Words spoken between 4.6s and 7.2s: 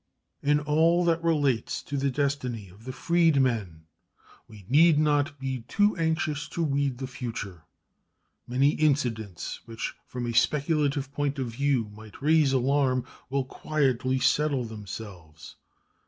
need not be too anxious to read the